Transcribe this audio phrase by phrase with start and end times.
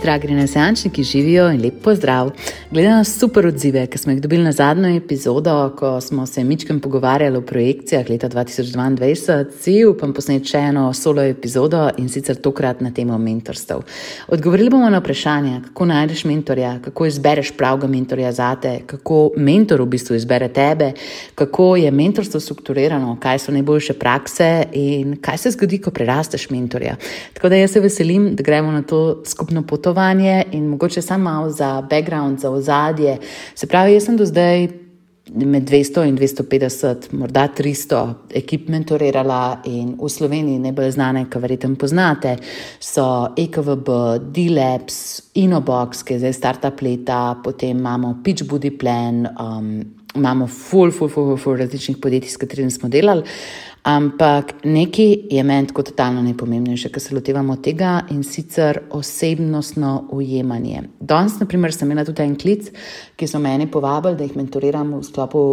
[0.00, 2.30] Dragi renesančniki, ki živijo in lep pozdrav.
[2.70, 6.80] Glede na super odzive, ki smo jih dobili na zadnjo epizodo, ko smo se mičkem
[6.80, 12.78] pogovarjali o projekcijah leta 2022, si upam posneti še eno solo epizodo in sicer tokrat
[12.80, 13.80] na temo mentorstv.
[14.30, 19.88] Odgovorili bomo na vprašanje, kako najdeš mentorja, kako izbereš pravega mentorja zate, kako mentor v
[19.96, 20.92] bistvu izbere tebe,
[21.34, 26.94] kako je mentorstvo strukturirano, kaj so najboljše prakse in kaj se zgodi, ko prerasteš mentorja.
[27.34, 31.24] Tako da jaz se veselim, da gremo na to skupno pot potovanje in mogoče samo
[31.24, 32.59] malo za background, za ozadje.
[33.54, 34.68] Se pravi, jaz sem do zdaj
[35.34, 41.76] med 200 in 250, morda 300 ekip mentorirala in v Sloveniji najbolj znane, ki verjetno
[41.78, 42.36] poznate,
[42.82, 43.04] so
[43.38, 43.88] EKVB,
[44.34, 44.98] D-Labs,
[45.38, 49.70] Inobox, ki je zdaj startup leta, potem imamo Pitch Buddy Plan, um,
[50.14, 53.22] imamo full, full, full, full, full različnih podjetij, s katerimi smo delali.
[53.82, 60.82] Ampak nekaj je meni tako totalno najpomembnejše, ker se lotevamo tega in sicer osebnostno ujemanje.
[61.00, 62.68] Danes, na primer, sem imela tudi en klic,
[63.16, 65.44] ki so meni povabili, da jih mentoriram v sklopu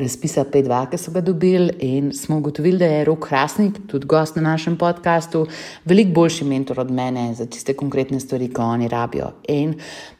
[0.00, 4.36] razpisa P2, ki so ga dobili in smo ugotovili, da je Rok Hrasnik, tudi gost
[4.36, 5.46] na našem podkastu,
[5.84, 9.30] veliko boljši mentor od mene za tiste konkretne stvari, ki oni rabijo.
[9.48, 9.74] In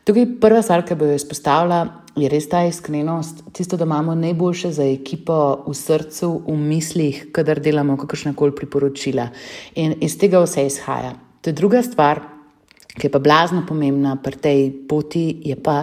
[0.05, 1.85] tukaj prva stvar, ki bo jo izpostavila,
[2.17, 7.61] je res ta iskrenost, tisto, da imamo najboljše za ekipo v srcu, v mislih, kadar
[7.61, 9.29] delamo kakršna koli priporočila.
[9.75, 11.13] In iz tega vse izhaja.
[11.41, 12.23] To je druga stvar,
[12.97, 15.83] ki je pa blazno pomembna pri tej poti, je pa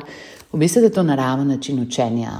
[0.53, 2.31] v bistvu, da je to naraven način učenja.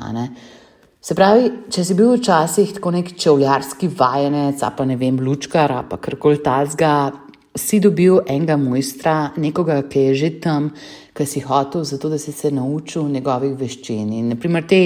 [1.04, 5.98] Se pravi, če si bil včasih tako nek čevljarski vajenec, pa ne vem, lučkar, pa
[6.00, 7.12] karkoli tazga,
[7.60, 10.70] si dobil enega mojstra, nekoga, ki je že tam,
[11.12, 14.14] ki si hotel, zato da si se naučil njegovih veščin.
[14.16, 14.80] In, naprimer, te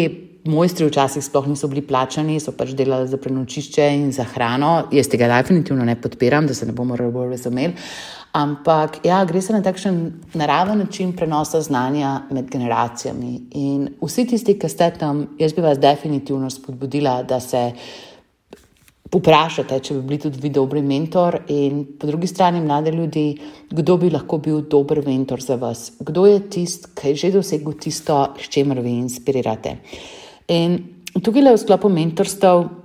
[0.50, 4.88] mojstri včasih sploh niso bili plačani, so pač delali za prenočišče in za hrano.
[4.98, 7.78] Jaz tega definitivno ne podpiram, da se ne bomo bolj razumeli.
[8.38, 9.96] Ampak ja, gre se na takšen
[10.38, 13.32] naraven način prenosa znanja med generacijami.
[13.58, 17.72] In vsi tisti, ki ste tam, jaz bi vas definitivno spodbudila, da se
[19.10, 23.26] vprašate, če bi bili tudi vi dobri mentor, in po drugi strani mlade ljudi,
[23.72, 27.74] kdo bi lahko bil dober mentor za vas, kdo je tisti, ki je že dosegel
[27.82, 29.78] tisto, s čimer vi inspirirate.
[30.54, 30.78] In
[31.18, 32.77] tukaj le v sklopu mentorstv.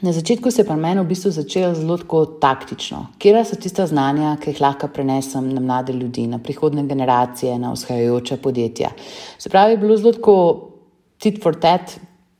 [0.00, 3.06] Na začetku se je pri meni v bistvu začelo zelo taktično.
[3.18, 7.72] Kje so tista znanja, ki jih lahko prenesem na mlade ljudi, na prihodne generacije, na
[7.72, 8.90] vzhajajoče podjetja?
[9.38, 10.36] Se pravi, je bilo zelo
[11.18, 11.96] tit for tat,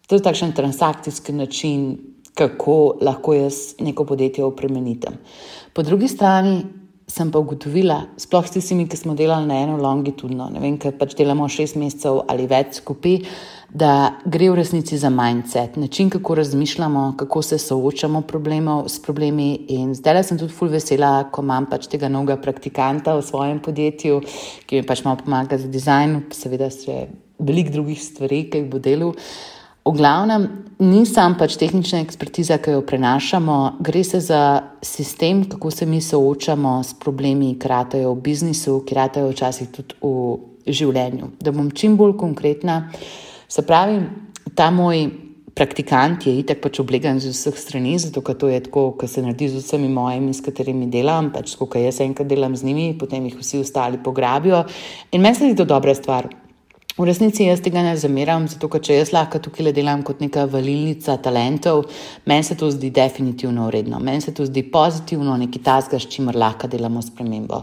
[0.06, 1.96] to je takšen transakcijski način
[2.36, 5.16] kako lahko jaz neko podjetje opremenitem.
[5.72, 6.64] Po drugi strani
[7.06, 10.96] sem pa ugotovila, sploh s tistimi, ki smo delali na eno longitudno, ne vem, ker
[10.98, 13.20] pač delamo šest mesecev ali več skupaj,
[13.70, 13.90] da
[14.26, 18.24] gre v resnici za mindset, način, kako razmišljamo, kako se soočamo
[18.88, 19.54] s problemi.
[19.68, 24.20] In zdaj sem tudi full vesela, ko imam pač tega novega praktikanta v svojem podjetju,
[24.66, 27.06] ki mi pač malo pomaga za dizajn, seveda še
[27.38, 29.14] veliko drugih stvari, ki jih bo delal.
[29.86, 30.48] V glavnem,
[30.82, 34.40] ni sam pač tehnična ekspertiza, ki jo prenašamo, gre za
[34.82, 39.94] sistem, kako se mi soočamo s problemi, ki ratajo v biznisu, ki ratajo včasih tudi
[40.02, 41.36] v življenju.
[41.38, 42.90] Da bom čim bolj konkretna,
[43.48, 44.00] se pravi,
[44.58, 45.06] ta moj
[45.54, 49.22] praktikant je itek pač oblegan z vseh strani, zato ker to je tako, kar se
[49.22, 53.30] naredi z vsemi mojimi, s katerimi delam, pač ker jaz enkrat delam z njimi, potem
[53.30, 54.64] jih vsi ostali pograbijo.
[55.14, 56.26] In meni se zdi to dobra stvar.
[56.96, 60.22] V resnici jaz tega ne zameram, zato ker če jaz lahko tukaj le delam kot
[60.24, 61.82] neka valilnica talentov,
[62.24, 66.38] meni se to zdi definitivno uredno, meni se to zdi pozitivno, neki tasga, s čimer
[66.40, 67.58] lahko delamo spremembo.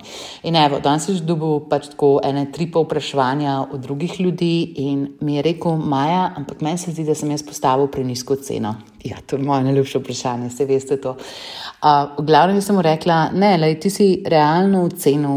[0.45, 4.51] In evo, danes si že dobil pač tako ene tri povprašanja od drugih ljudi
[4.85, 8.75] in mi je rekel, Maja, ampak meni se zdi, da sem jaz postavil prenisko ceno.
[9.01, 11.17] Ja, to je moje najljubše vprašanje, se veste to.
[11.17, 15.33] Uh, v glavnem sem mu rekla, ne, le ti si realno v cenu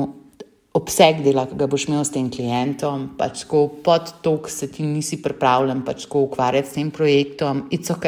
[0.76, 4.68] obseg dela, ki ga boš imel s tem klientom, pač ko pod to, ki se
[4.72, 8.06] ti nisi pripravljen pač ukvarjati s tem projektom, it's ok.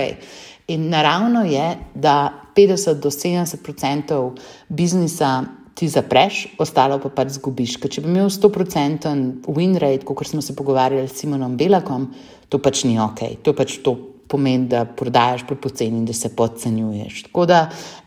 [0.69, 4.35] In naravno je, da 50 do 70 odstotkov
[4.69, 5.47] biznisa
[5.79, 7.79] ti zapreš, ostalo pa pač zgubiš.
[7.81, 12.11] Ker če bi imel 100 odstotkov win rate, kot smo se pogovarjali s Simonom Belakom,
[12.53, 13.41] to pač ni ok.
[13.47, 13.97] To pač to
[14.29, 17.23] pomeni, da prodajaš prepoceni in da se podcenjuješ.
[17.31, 17.63] Tako da,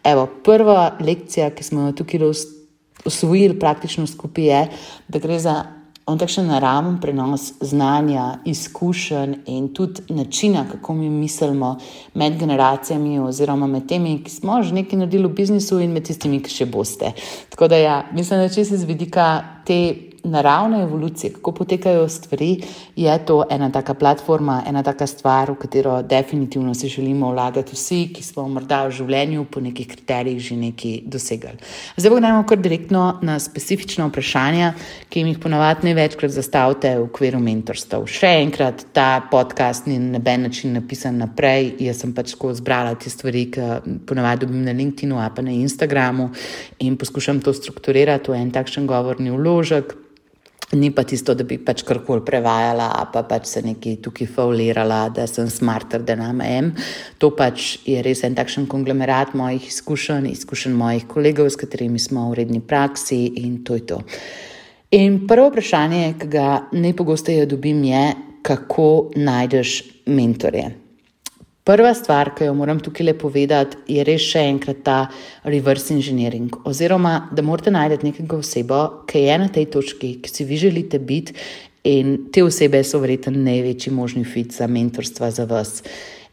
[0.05, 2.21] evo, prva lekcija, ki smo jo tukaj
[3.05, 4.67] osvojili praktično skupaj, je,
[5.07, 5.63] da gre za
[6.05, 11.77] on takšen naraven prenos znanja, izkušenj in tudi načina, kako mi mislimo
[12.13, 16.41] med generacijami, oziroma med temi, ki smo že nekaj naredili v biznisu, in med tistimi,
[16.43, 17.13] ki še boste.
[17.49, 19.27] Tako da, ja, mislim, da če se z vidika
[19.65, 22.61] te naravne evolucije, kako potekajo stvari,
[22.95, 28.09] je to ena taka platforma, ena taka stvar, v katero definitivno si želimo vlagati vsi,
[28.13, 31.57] ki smo morda v življenju po nekih kriterijih že nekaj dosegali.
[31.97, 34.73] Zdaj pa gremo kar direktno na specifična vprašanja,
[35.09, 38.01] ki jim jih ponavadi največkrat zastavite v okviru mentorstva.
[38.05, 42.93] Še enkrat, ta podcast ni na noben način napisan naprej, jaz sem pač tako zbrala
[42.95, 46.29] te stvari, ki ponavadi dobim na LinkedIn-u, a pa na Instagramu
[46.79, 50.10] in poskušam to strukturirati v en takšen govorni vložek.
[50.71, 55.25] Ni pa tisto, da bi pač karkoli prevajala, pa pač se nekaj tukaj faulirala, da
[55.27, 56.71] sem smarter, da nam em.
[57.19, 62.29] To pač je res en takšen konglomerat mojih izkušenj, izkušenj mojih kolegov, s katerimi smo
[62.31, 63.99] v redni praksi in to je to.
[64.95, 68.05] In prvo vprašanje, ki ga najpogosteje dobim, je,
[68.41, 70.80] kako najdeš mentorje.
[71.63, 74.95] Prva stvar, ki jo moram tukaj le povedati, je res še enkrat ta
[75.45, 76.55] reverse engineering.
[76.65, 80.97] Oziroma, da morate najti nekega osebo, ki je na tej točki, ki si vi želite
[80.97, 81.37] biti,
[81.83, 85.83] in te osebe so verjetno največji možni fit za mentorstva za vas.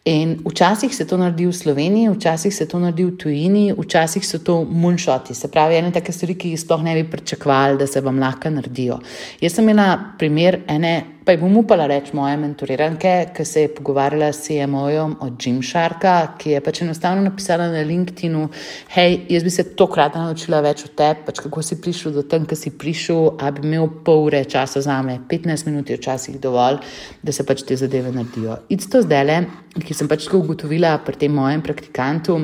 [0.08, 4.38] In včasih se to naredi v Sloveniji, včasih se to naredi v tujini, včasih so
[4.40, 8.00] to moonshoti, se pravi, ene take stvari, ki jih sploh ne bi pričakovali, da se
[8.00, 8.96] vam lahko naredijo.
[9.40, 10.94] Jaz sem imela primer ene
[11.28, 15.58] pa jih bom upala reči moje mentoriranke, ki se je pogovarjala s CMO-jem od Jim
[15.62, 18.46] Sharka, ki je pač enostavno napisala na LinkedIn-u,
[18.94, 22.46] hej, jaz bi se tokrat naučila več o tebi, pač kako si prišel do tam,
[22.48, 26.38] ki si prišel, a bi imel pol ure časa za me, 15 minut je včasih
[26.40, 26.80] dovolj,
[27.20, 28.56] da se pač te zadeve naredijo.
[28.72, 29.38] Isto zdaj le,
[29.84, 32.38] ki sem pač tako ugotovila pri tem mojem praktikantu,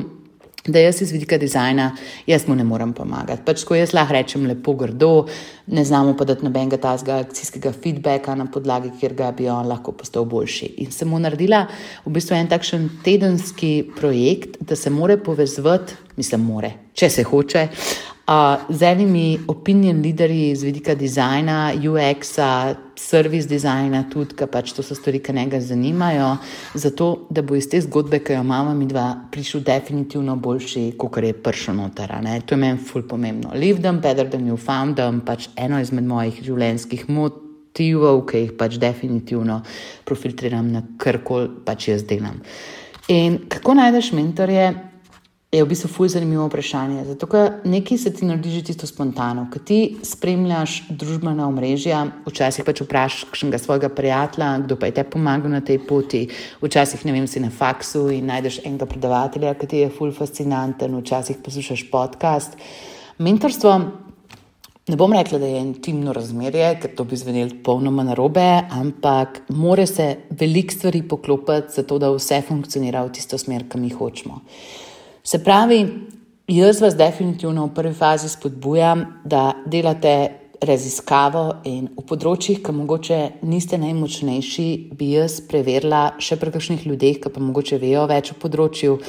[0.67, 1.91] da jaz iz vidika dizajna,
[2.27, 3.43] jaz mu ne morem pomagati.
[3.45, 5.27] Pač, ko jaz lahko rečem lepo, grdo,
[5.67, 9.93] ne znamo pa dati nobenega tazga akcijskega feedbacka na podlagi, kjer ga bi on lahko
[9.97, 10.73] postal boljši.
[10.81, 11.65] In sem mu naredila
[12.05, 17.67] v bistvu en takšen tedenski projekt, da se more povezati, mislim, more, če se hoče,
[18.69, 24.95] z enimi opinion leaderji z vidika dizajna, UX-a, service dizajna, tudi, ki pač to so
[24.97, 26.37] stvari, ki njega zanimajo,
[26.73, 31.17] zato da bo iz te zgodbe, ki jo imamo, mi dva, prišel definitivno boljši, kot
[31.21, 32.15] je pršo noter.
[32.45, 33.53] To je meni ful pomembno.
[33.53, 38.57] Live them better than you found them, pač eno izmed mojih življenjskih motivov, ki jih
[38.57, 39.61] pač definitivno
[40.05, 42.41] profiltriram na karkoli pač jaz delam.
[43.07, 44.94] In kako najdeš mentorje?
[45.51, 47.05] Je v bistvu fulj zanimivo vprašanje.
[47.05, 49.47] Zato, ker nekaj se ti naredi že čisto spontano.
[49.53, 55.03] Ko ti spremljaš družbena omrežja, včasih pač vprašaš kakšnega svojega prijatelja, kdo pa je te
[55.03, 56.25] pomagal na tej poti.
[56.61, 60.97] Včasih, ne vem, si na faksu in najdeš enega predavatelja, ki ti je fulj fascinanten,
[60.99, 62.59] včasih poslušaš podcast.
[63.17, 63.79] Mentorstvo.
[64.85, 69.87] Ne bom rekla, da je intimno razmerje, ker to bi zvenelo popolnoma narobe, ampak mora
[69.89, 74.43] se veliko stvari poklopiti, zato da vse funkcionira v tisto smer, ki mi hočemo.
[75.25, 75.87] Se pravi,
[76.47, 80.11] jaz vas definitivno v prvi fazi spodbujam, da delate
[80.61, 83.17] raziskavo in v področjih, ki mogoče
[83.49, 88.37] niste najmočnejši, bi jaz preverila še pri kakšnih ljudeh, ki pa mogoče vejo več o
[88.37, 88.99] področju,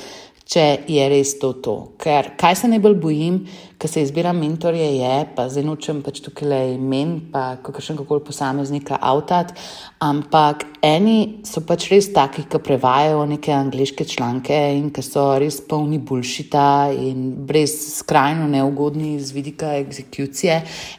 [0.47, 1.75] če je res to to.
[2.01, 3.39] Ker kaj se najbolj bojim,
[3.77, 8.25] ko se izbira mentorje, je, pa zdaj nočem pač tukaj le imen, pa kakšen koli
[8.25, 9.53] posameznika avtat,
[10.03, 15.61] ampak eni so pač res taki, ki prevajajo neke angliške članke in ki so res
[15.63, 20.59] polni bulšita in brez skrajno neugodni z vidika egzekucije.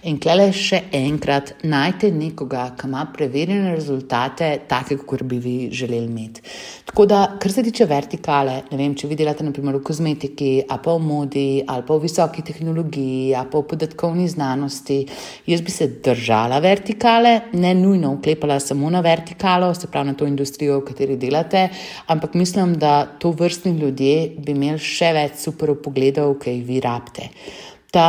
[0.09, 6.07] In klele še enkrat, najte nekoga, ki ima preverjene rezultate, take, kot bi vi želeli
[6.07, 6.41] imeti.
[6.87, 10.83] Tako da, kar se tiče vertikale, ne vem, če vidite delate naprimer v kozmetiki, ali
[10.83, 14.99] pa v modi, ali pa v visoki tehnologiji, ali pa v podatkovni znanosti.
[15.49, 20.27] Jaz bi se držala vertikale, ne nujno uklepala samo na vertikalo, se pravi na to
[20.27, 21.67] industrijo, v kateri delate,
[22.07, 26.81] ampak mislim, da to vrstni ljudje bi imeli še več super pogledov, ki jih vi
[26.83, 27.29] rabite.
[27.93, 28.07] Ta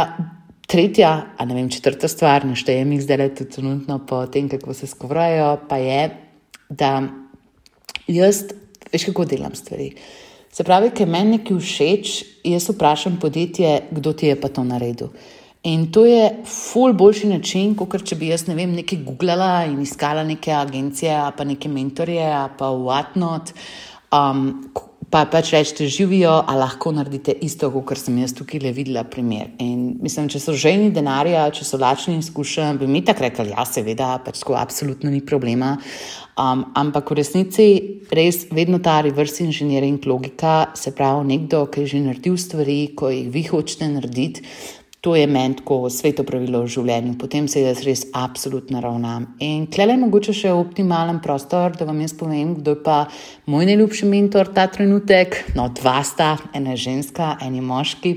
[0.69, 4.87] tretja, a ne vem, četrta stvar, naštejem jih zdaj tudi trenutno po tem, kako se
[4.87, 6.03] skovrajo, pa je,
[6.69, 6.93] da
[8.09, 8.45] jaz,
[8.93, 9.93] veš, kako delam stvari.
[10.53, 12.15] Se pravi, ker meni nekaj všeč,
[12.49, 15.13] jaz vprašam podjetje, kdo ti je pa to naredil.
[15.67, 19.81] In to je ful boljši način, kot če bi jaz ne vem, nekaj googlala in
[19.83, 23.51] iskala neke agencije, pa neke mentorje, pa whatnot.
[24.15, 24.71] Um,
[25.11, 29.51] pa pač rečete, živijo, a lahko naredite isto, kot sem jaz tukaj le videla primer.
[29.65, 33.65] In mislim, če so ženi denarja, če so lačni izkušenj, bi mi tako rekli, ja,
[33.69, 35.75] seveda, pač tako absolutno ni problema.
[36.39, 37.69] Um, ampak v resnici
[38.15, 43.11] res vedno ta reverse engineering logika, se pravi, nekdo, ki je že naredil stvari, ko
[43.11, 44.45] jih vi hočete narediti.
[45.01, 49.29] To je meni tako sveto pravilo v življenju, potem se jaz res absolutno ravnam.
[49.39, 52.97] In klele je mogoče še optimalen prostor, da vam jaz povem, kdo je pa
[53.47, 55.39] moj najljubši mentor ta trenutek.
[55.55, 58.13] No, dva sta, ena je ženska, en je moški.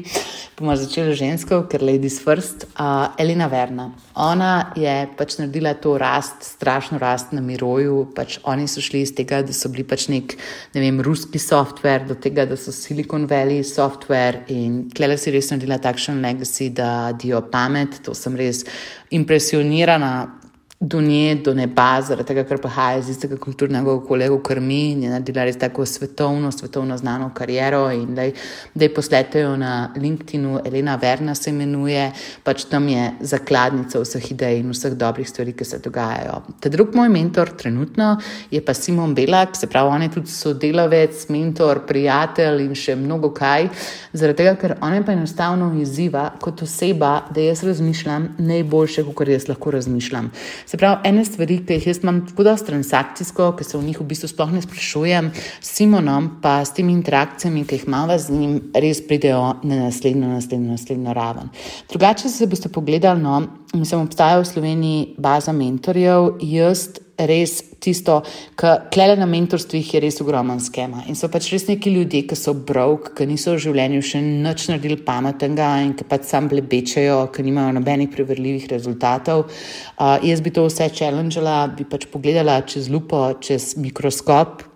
[0.58, 2.66] Bomo začeli žensko, ker ladies first.
[2.74, 3.92] Uh, Elina Verna.
[4.22, 8.12] Ona je pač naredila to rast, strašno rast na miroju.
[8.16, 10.36] Pač oni so šli iz tega, da so bili pač nek,
[10.76, 15.50] ne vem, ruski software, do tega, da so Silicon Valley software in Klela si res
[15.50, 18.02] naredila takšen legacy, da dio pamet.
[18.06, 18.62] To sem res
[19.10, 20.41] impresionirana
[20.82, 25.04] do nje, do neba, zaradi tega, ker prihaja iz istega kulturnega okolja, kot mi in
[25.06, 27.84] je naredila res tako svetovno, svetovno znano kariero.
[27.94, 32.08] In da je posletejo na LinkedIn-u, Elena Verna se imenuje,
[32.44, 36.40] pač tam je zakladnica vseh idej in vseh dobrih stvari, ki se dogajajo.
[36.60, 38.16] Ta drug moj mentor trenutno
[38.50, 43.30] je pa Simon Belak, se pravi, on je tudi sodelavec, mentor, prijatelj in še mnogo
[43.38, 43.70] kaj,
[44.18, 49.30] zaradi tega, ker on je pa enostavno izziva kot oseba, da jaz razmišljam najboljše, kot
[49.30, 50.34] jaz lahko razmišljam.
[50.72, 53.98] Se pravi, ene stvari, ki jih jaz imam tako dosti transakcijsko, ki se v njih
[54.00, 58.32] v bistvu sploh ne sprašujem, s Simonom, pa s temi interakcijami, ki jih imamo z
[58.32, 61.52] njim, res pridejo na naslednjo, naslednjo, naslednjo raven.
[61.92, 63.42] Drugače, če se boste pogledali, no,
[63.74, 66.88] mislim, obstaja v Sloveniji baza mentorjev, jaz
[67.30, 68.20] res tisto,
[68.56, 71.04] kar klele na mentorstvih je res ogromen skema.
[71.10, 74.68] In so pač res neki ljudje, ki so brok, ki niso v življenju še nič
[74.70, 79.48] naredili pametnega in ki pač sam blebečajo, ki nimajo nobenih preverljivih rezultatov.
[79.48, 84.68] Uh, jaz bi to vse challengela, bi pač pogledala čez lupo, čez mikroskop.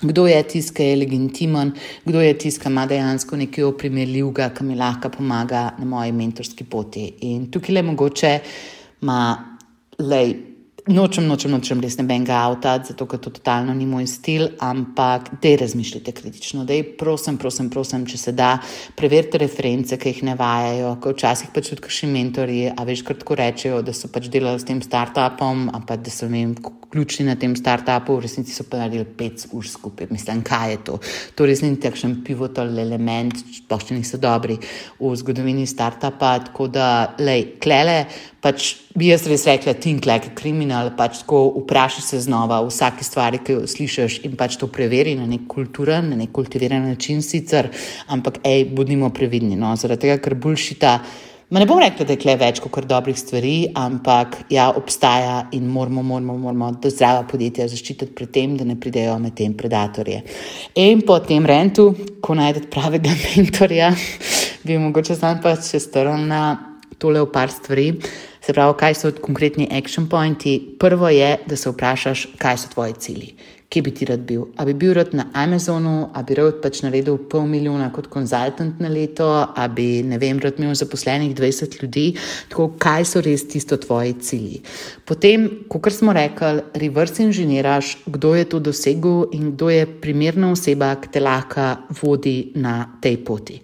[0.00, 1.74] Kdo je tisti, ki je legitimen,
[2.06, 6.64] kdo je tisti, ki ima dejansko nekaj oprimerljivega, ki mi lahko pomaga na moji mentorski
[6.64, 7.04] poti.
[7.28, 8.30] In tukaj le mogoče
[9.02, 9.20] ima,
[10.00, 10.32] lej,
[10.90, 15.54] Nočem, nočem, nočem res nebenega avta, zato ker to totalno ni moj stil, ampak dej
[15.60, 18.56] razmišljite kritično, dej prosim, prosim, prosim, če se da,
[18.98, 23.38] preverite reference, ki jih ne vajajo, ker včasih pač tudi kaši mentori, a večkrat ko
[23.38, 26.56] rečejo, da so pač delali s tem startupom, a pa da so vem,
[26.90, 30.10] ključni na tem startupu, v resnici so pa naredili pet ur skupaj.
[30.10, 30.98] Mislim, kaj je to?
[31.38, 34.58] To res ni takšen pivotal element, sploh če niso dobri
[34.98, 38.02] v zgodovini startupa, tako da, lej, klele,
[38.42, 42.68] pač bi jaz res rekla, think like a criminal, pač tako vprašaj se znova o
[42.68, 46.88] vsaki stvari, ki jo slišiš in pač to preveri na nek kulturen, na nek kultiviran
[46.88, 47.70] način sicer,
[48.08, 50.94] ampak, hej, bodimo previdni, no, zaradi tega, ker boljšita.
[51.50, 55.66] Ma ne bom rekla, da je kle več kot dobrih stvari, ampak ja, obstaja in
[55.66, 60.20] moramo, moramo, moramo zdrava podjetja zaščititi pred tem, da ne pridejo med tem predatorje.
[60.78, 61.88] In po tem rentu,
[62.22, 63.90] ko najdete pravega mentorja,
[64.62, 66.44] bi mogoče znam pa še strnil na
[67.02, 67.90] tole v par stvari.
[68.50, 70.56] Se pravi, kaj so konkretni action pointi?
[70.82, 73.34] Prvo je, da se vprašaš, kaj so tvoji cilji
[73.70, 74.48] kje bi ti rad bil.
[74.58, 78.80] A bi bil rad na Amazonu, a bi rad pač naredil pol milijona kot konzultant
[78.82, 82.06] na leto, a bi, ne vem, rad imel zaposlenih 20 ljudi,
[82.50, 84.58] tako kaj so res tisto tvoji cilji.
[85.06, 90.96] Potem, kot smo rekli, reverse inženiraš, kdo je to dosegel in kdo je primerna oseba,
[90.98, 91.70] ki te lahko
[92.02, 93.60] vodi na tej poti.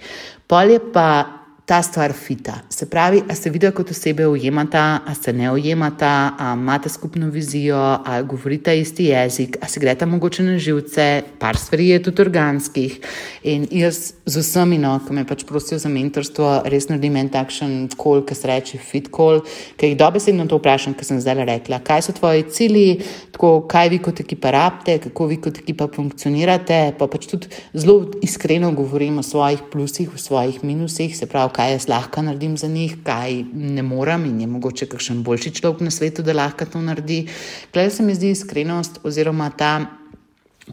[0.47, 1.36] Pol je pa
[1.66, 2.62] ta stvar fita.
[2.70, 7.26] Se pravi, a se vidijo kot osebe ujemata, a se ne ujemata, a imate skupno
[7.30, 12.23] vizijo, a govorite isti jezik, a se grete mogoče na živce, par stvari je tudi
[12.23, 13.00] organskih.
[13.42, 17.75] In jaz z vsemi, no, ki me pač prosijo za mentorstvo, res naredim en takšen
[17.99, 19.42] kol, ki se reče fit kol,
[19.75, 23.00] ki jih dobesedno to vprašam, ker sem zdaj rekla, kaj so tvoji cilji,
[23.35, 28.04] tako kaj vi kot ekipa rabite, kako vi kot ekipa funkcionirate, pa pač tudi zelo
[28.23, 32.69] iskreno govorim o svojih plusih, o svojih minusih, se pravi, kaj jaz lahko naredim za
[32.69, 36.83] njih, kaj ne morem in je mogoče kakšen boljši človek na svetu, da lahko to
[36.85, 37.27] naredi.
[37.73, 39.87] Klej se mi zdi iskrenost oziroma ta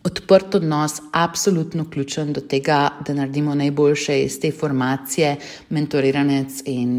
[0.04, 5.36] odprt odnos absolutno ključen do tega, da naredimo najboljše iz te formacije,
[5.70, 6.98] mentoriranec in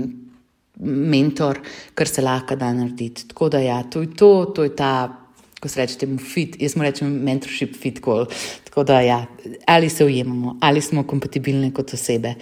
[0.84, 1.60] mentor,
[1.94, 3.28] kar se lahko da narediti.
[3.28, 5.20] Tako da ja, to je to, to je ta.
[5.60, 8.26] Ko se reče fit, jaz mu rečem mentorship fit call.
[8.64, 9.22] Tako da, ja,
[9.66, 12.34] ali se ujemamo, ali smo kompatibilni kot osebe.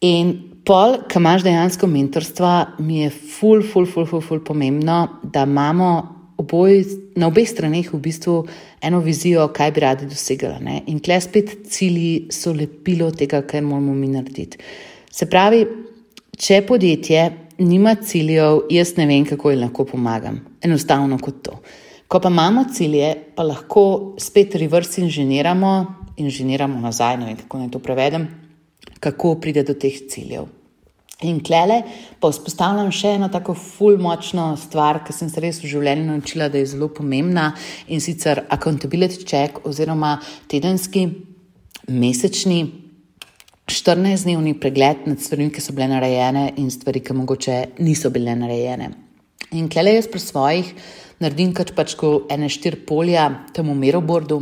[0.00, 5.44] In pol, ki imaš dejansko mentorstva, mi je ful, ful, ful, ful, ful pomembno, da
[5.48, 5.90] imamo
[6.40, 6.84] oboj,
[7.20, 8.36] na obeh straneh v bistvu
[8.82, 10.80] eno vizijo, kaj bi radi dosegali.
[10.92, 14.60] In tle spet cilji so lepilo tega, kar moramo mi narediti.
[15.12, 15.64] Se pravi,
[16.40, 17.28] če podjetje
[17.60, 20.40] nima ciljev, jaz ne vem, kako jim lahko pomagam.
[20.64, 21.60] Enostavno kot to.
[22.10, 25.72] Ko pa imamo cilje, pa lahko spet reverse inženiramo,
[26.16, 28.26] inženiramo nazaj, ne vem, kako naj to prevedem,
[29.00, 30.48] kako pride do teh ciljev.
[31.28, 31.82] In klele
[32.20, 36.48] pa vzpostavljam še eno tako ful močno stvar, ki sem se res v življenju naučila,
[36.48, 37.50] da je zelo pomembna
[37.92, 40.14] in sicer accountability check oziroma
[40.48, 41.04] tedenski,
[41.92, 42.62] mesečni,
[43.70, 48.88] 14-dnevni pregled nad stvarmi, ki so bile narejene in stvari, ki mogoče niso bile narejene.
[49.54, 50.72] In klele jaz pri svojih
[51.20, 54.40] naredim pač ko ene štir polja tam v Merobordu.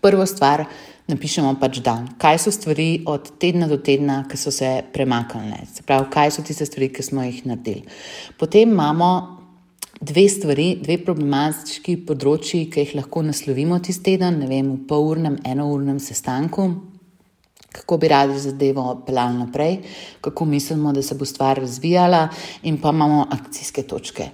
[0.00, 0.64] Prvo stvar,
[1.08, 2.08] napišemo pač dan.
[2.18, 6.44] Kaj so stvari od tedna do tedna, ki so se premaknile, se pravi, kaj so
[6.46, 7.84] tiste stvari, ki smo jih naredili.
[8.40, 9.10] Potem imamo
[10.00, 15.38] dve stvari, dve problematični področji, ki jih lahko naslovimo tisti teden, ne vem, v polurnem,
[15.44, 16.68] enournem sestanku.
[17.74, 19.80] Kako bi radi zadevo peljali naprej,
[20.22, 22.28] kako mislimo, da se bo stvar razvijala,
[22.70, 24.28] in pa imamo akcijske točke.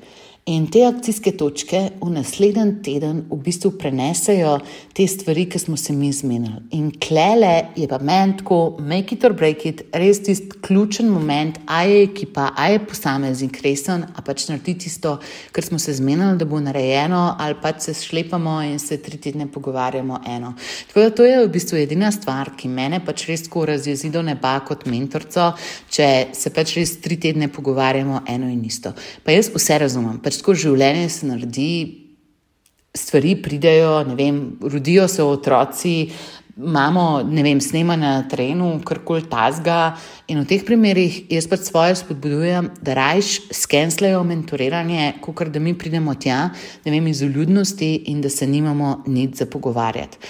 [0.48, 4.54] In te akcijske točke v naslednji teden v bistvu prenesejo
[4.96, 6.62] te stvari, ki smo se mi zmenili.
[6.78, 11.58] In klele je pa meni tako, make it or break it, res tisti ključen moment,
[11.68, 15.18] a je ekipa, a je posameznik resen, a pač naredi tisto,
[15.52, 19.44] kar smo se zmenili, da bo narejeno, ali pač se šlepamo in se tri tedne
[19.52, 20.54] pogovarjamo eno.
[20.88, 24.24] Tako da to je v bistvu edina stvar, ki mene pač res tako razjezi do
[24.24, 25.52] neba kot mentorco,
[25.92, 28.96] če se pač res tri tedne pogovarjamo eno in isto.
[29.22, 31.70] Pa jaz vse razumem pač tako življenje se naredi,
[32.94, 35.94] stvari pridejo, ne vem, rodijo se otroci,
[36.60, 39.96] imamo, ne vem, snemanje na terenu, karkoli tasga.
[40.30, 45.74] In v teh primerih jaz pač svoje spodbudujem, da rajš skenslajo mentoriranje, kot da mi
[45.74, 46.50] pridemo tja,
[46.84, 50.20] ne vem, iz uljudnosti in da se nimamo nič za pogovarjati.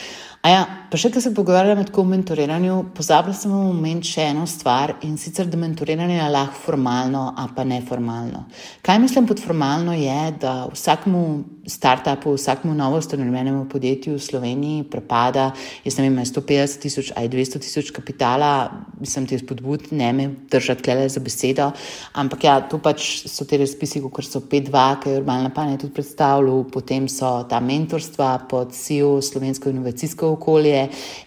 [0.41, 4.95] Ja, pa še kar se pogovarjamo o mentoriranju, pozabila sem v moment še eno stvar
[5.05, 8.47] in sicer, da mentoriranje je lahko formalno, a pa neformalno.
[8.81, 11.21] Kaj mislim pod formalno je, da vsakmu
[11.69, 15.51] startupu, vsakmu novo ustanovljenemu podjetju v Sloveniji prepada,
[15.85, 20.89] jaz ne vem, 150 tisoč ali 200 tisoč kapitala, mislim, ti spodbud, ne me držati
[20.89, 21.69] klele za besedo,
[22.17, 25.93] ampak ja, to pač so te razpisi, kot so 5-2, ki je urbalna pamet tudi
[26.01, 30.87] predstavljal, potem so ta mentorstva pod SEO, slovensko inovacijsko okolje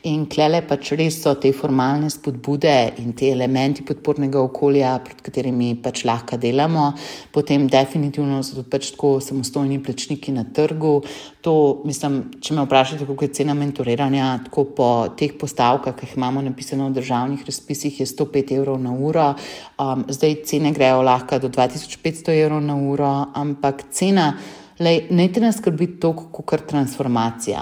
[0.10, 5.74] in klele pač res so te formalne spodbude in te elementi podpornega okolja, pred katerimi
[5.84, 6.92] pač lahko delamo.
[7.34, 10.96] Potem definitivno so tudi pač tako samostojni plačniki na trgu.
[11.44, 16.18] To, mislim, če me vprašate, kako je cena mentoriranja, tako po teh postavkah, ki jih
[16.18, 19.30] imamo napisano v državnih razpisih, je 105 evrov na uro.
[19.78, 24.34] Um, zdaj cene grejo lahko do 2500 evrov na uro, ampak cena.
[24.80, 27.62] Lej, ne te nas skrbi toliko, kot transformacija.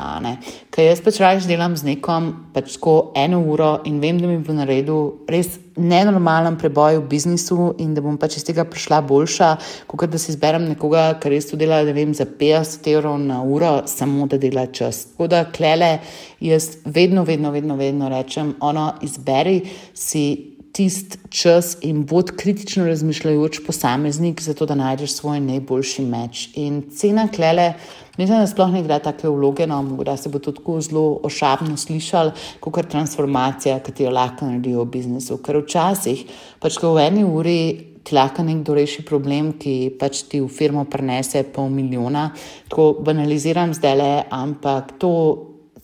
[0.71, 2.77] Ker jaz pač raje delam z nekom pač
[3.19, 8.01] eno uro in vem, da mi bo naredil res nenormalen preboj v biznisu in da
[8.01, 9.49] bom pač iz tega prišla boljša,
[9.87, 13.83] kot da si izberem nekoga, ki res to dela vem, za 50 evrov na uro,
[13.91, 15.11] samo da dela čas.
[15.11, 15.99] Tako da klele,
[16.39, 19.61] jaz vedno, vedno, vedno, vedno rečem, ono izberi
[19.93, 26.49] si tisti čas in bod kritično razmišljajoč posameznik, zato da najdeš svoj najboljši meč.
[26.55, 27.73] In cena klele,
[28.17, 31.77] mislim, da sploh ne gre tako vloge, no, da se bo to tako zelo ošabno
[31.77, 35.41] slišal, kot kar transformacija, ki jo lahko naredijo v biznisu.
[35.43, 36.25] Ker včasih,
[36.59, 37.61] pač ko v eni uri.
[38.01, 42.31] Ti lahko nekdo reši problem, ki pač ti v firmo prenese pol milijona.
[42.65, 45.11] Tako banaliziram zdaj le, ampak to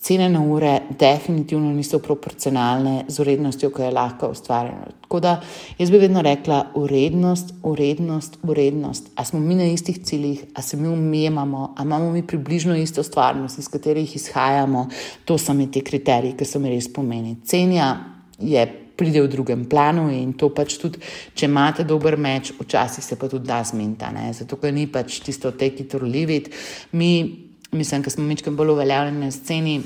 [0.00, 4.86] cene na ure definitivno niso proporcionalne z urednostjo, ki je lahko ustvarjena.
[5.02, 5.40] Tako da
[5.78, 9.10] jaz bi vedno rekla, urednost, urednost, urednost.
[9.16, 13.02] A smo mi na istih ciljih, a se mi umijemo, a imamo mi približno isto
[13.02, 14.88] stvarnost, iz katerih izhajamo,
[15.24, 17.36] to so mi ti kriteriji, ki so mi res pomeni.
[17.44, 17.96] Cenja
[18.38, 18.84] je.
[18.98, 20.98] Pride v drugem planu, in to pač tudi,
[21.38, 24.10] če imate dober meč, včasih se pa tudi da zmenta.
[24.34, 26.50] Zato, ker ni pač tisto, take it or leave it.
[26.98, 29.80] Mi mislim, da smo nekaj bolj uveljavljeni na sceni.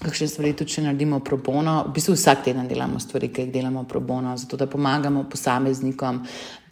[0.00, 3.50] Kakšne stvari tudi, če naredimo pro bono, v bistvu vsak teden delamo stvari, ki jih
[3.52, 6.22] delamo pro bono, zato da pomagamo posameznikom,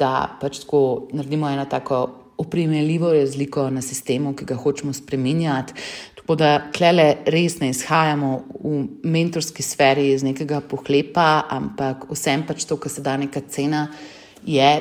[0.00, 0.80] da pač tako
[1.12, 1.98] naredimo eno tako
[2.38, 5.74] oprimeljivo razliko na sistemu, ki ga hočemo spremenjati.
[6.14, 8.32] Tako da klele res ne izhajamo
[8.64, 13.90] v mentorski sferi iz nekega pohlepa, ampak vsem pač to, kar se da neka cena,
[14.46, 14.72] je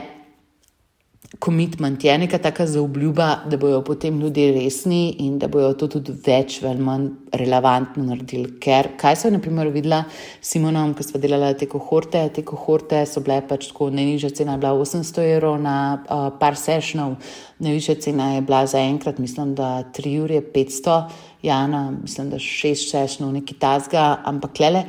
[1.39, 6.13] komitment, je neka taka zaobljuba, da bodo potem ljudje resni in da bodo to tudi
[6.25, 8.53] več ali manj relevantno naredili.
[8.63, 13.21] Ker kaj so naprimer videla s Simonom, ko smo delali te kohorte, te kohorte so
[13.25, 17.17] bile pač tako, najnižja cena je bila 800 evrov na uh, par sessionov,
[17.59, 21.01] najvišja cena je bila za enkrat, mislim, da 3 ure 500,
[21.43, 24.87] Jana, mislim, da 6 sessionov, neki tasga, ampak lele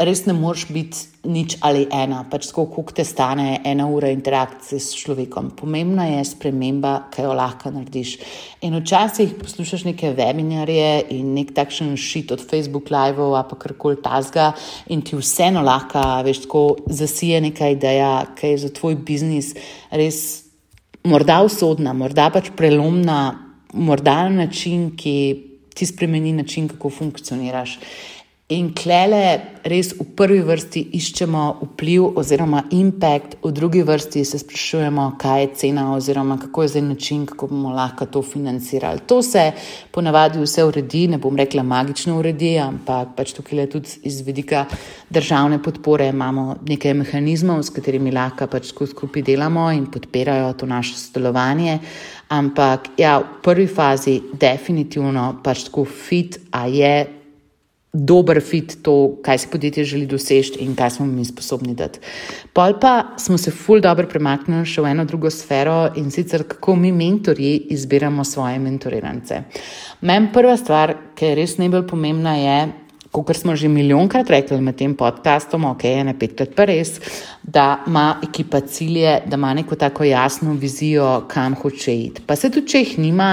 [0.00, 4.80] res ne moreš biti nič ali ena, pač tako, koliko te stane ena ura interakcije
[4.80, 5.50] s človekom.
[5.58, 8.14] Pomembna je sprememba, ki jo lahko narediš.
[8.64, 14.00] In včasih poslušaš neke webinarje in nek takšen šit od Facebook Live ali pa karkoli
[14.02, 14.52] tasga
[14.88, 19.52] in ti vseeno lahko, veš, tako zasije neka ideja, ki je za tvoj biznis
[19.90, 20.50] res
[21.04, 23.20] morda usodna, morda pač prelomna,
[23.72, 25.16] morda na način, ki
[25.74, 27.78] ti spremeni način, kako funkcioniraš.
[28.50, 35.04] In klele res v prvi vrsti iščemo vpliv oziroma impact, v drugi vrsti se sprašujemo,
[35.22, 39.04] kaj je cena oziroma kako je zdaj način, kako bomo lahko to financirali.
[39.06, 39.52] To se
[39.94, 44.64] ponavadi vse uredi, ne bom rekla magično uredi, ampak pač tukaj je tudi iz vidika
[45.10, 50.98] državne podpore imamo nekaj mehanizmov, s katerimi lahko pač skupaj delamo in podpirajo to naše
[50.98, 51.78] sodelovanje.
[52.34, 57.19] Ampak ja, v prvi fazi definitivno pač tako fit, a je
[57.92, 61.98] dober fit to, kaj si podjetje želi doseči in kaj smo mi sposobni dati.
[62.52, 66.76] Pol pa smo se ful dobro premaknili še v eno drugo sfero in sicer kako
[66.76, 69.42] mi mentorji izbiramo svoje mentorirance.
[70.00, 72.60] Meni prva stvar, ki je res najbolj pomembna, je,
[73.10, 77.00] kot smo že milijonkrat rekli med tem podkastom, ok, ne petkrat pa res,
[77.42, 82.22] da ima ekipa cilje, da ima neko tako jasno vizijo, kam hoče iti.
[82.26, 83.32] Pa se tudi, če jih nima,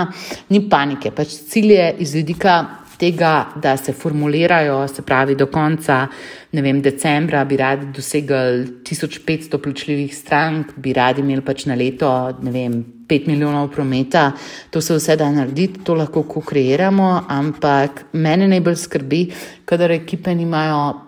[0.49, 2.57] ni panike, pač cilje iz vidika
[2.97, 6.07] tega, da se formulirajo, se pravi, do konca
[6.51, 12.09] vem, decembra bi radi dosegli 1500 plačljivih strank, bi radi imeli pač na leto
[12.41, 14.31] vem, 5 milijonov prometa,
[14.69, 19.25] to se vse da narediti, to lahko kreiramo, ampak mene najbolj skrbi,
[19.65, 21.03] kadar ekipe nimajo.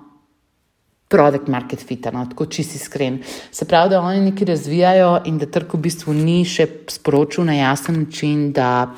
[1.09, 3.15] Produkt market fit, no, tako čisti iskren.
[3.49, 7.55] Se pravi, da oni nekaj razvijajo in da trg v bistvu ni še sporočil na
[7.57, 8.91] jasen način, da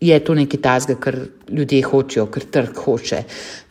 [0.00, 1.16] je to nekaj tazga, kar
[1.48, 3.22] ljudje hočejo, kar trg hoče.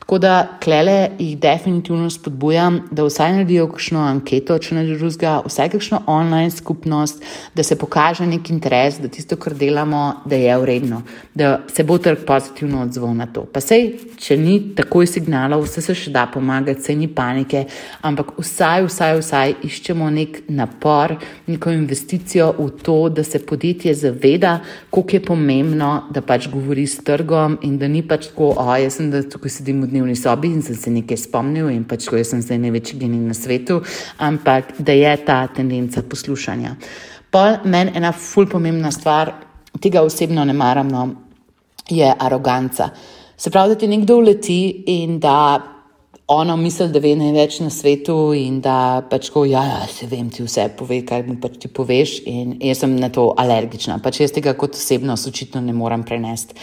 [0.05, 5.71] Tako da klele jih definitivno spodbujam, da vsaj naredijo kakšno anketo, če ne drugega, vsaj
[5.73, 7.23] kakšno online skupnost,
[7.57, 10.99] da se pokaže nek interes, da tisto, kar delamo, da je vredno,
[11.33, 13.47] da se bo trg pozitivno odzval na to.
[13.49, 17.65] Pa sej, če ni takoj signalov, vse se še da pomagati, se ni panike,
[18.05, 21.15] ampak vsaj, vsaj, vsaj iščemo nek napor,
[21.49, 24.59] neko investicijo v to, da se podjetje zaveda,
[24.93, 29.01] koliko je pomembno, da pač govori s trgom in da ni pač tako, o, jaz
[29.01, 32.19] sem da tukaj sedim v dnevni sobi in sem se nekaj spomnil, in pač, ko
[32.19, 33.79] sem zdaj največji genij na svetu,
[34.19, 36.75] ampak da je ta tendenca poslušanja.
[37.31, 39.33] Pol meni ena ful pomembna stvar,
[39.81, 41.05] tega osebno ne maram, no,
[41.89, 42.89] je aroganca.
[43.37, 45.37] Se pravi, da ti nekdo uleti in da
[46.27, 50.29] ono misli, da ve največ na svetu in da pač ko, ja, ja, se vem,
[50.33, 53.99] ti vse pove, kaj mu pač ti poveš in jaz sem na to alergična.
[54.03, 56.57] Pač jaz tega kot osebnost očitno ne morem prenesti.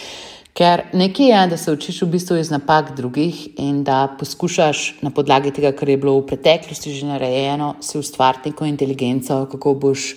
[0.52, 5.10] Ker nekaj je, da se učiš v bistvu iz napak drugih in da poskušaš na
[5.10, 10.10] podlagi tega, kar je bilo v preteklosti že narejeno, si ustvariti neko inteligenco, kako boš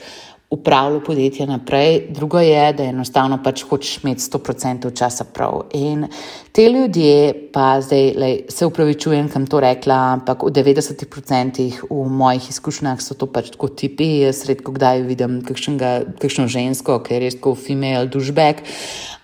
[0.50, 2.02] upravljal podjetje naprej.
[2.10, 5.64] Drugo je, da enostavno pač hočeš imeti 100% časa prav.
[5.74, 6.08] In
[6.52, 12.50] te ljudje, pa zdaj lej, se upravičujem, kam to rekla, ampak v 90% v mojih
[12.50, 14.08] izkušnjah so to pač tako tipi.
[14.22, 18.64] Jaz redko kdaj vidim kakšno žensko, ki je res kot female dušbek.